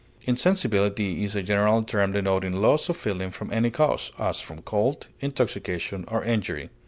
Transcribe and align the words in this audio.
Insensibility 0.23 1.23
is 1.23 1.35
a 1.35 1.43
general 1.43 1.83
term 1.83 2.11
denoting 2.13 2.53
loss 2.59 2.89
of 2.89 2.97
feeling 2.97 3.29
from 3.29 3.53
any 3.53 3.69
cause, 3.69 4.11
as 4.17 4.41
from 4.41 4.63
cold, 4.63 5.05
intoxication, 5.19 6.05
or 6.07 6.23
injury. 6.23 6.71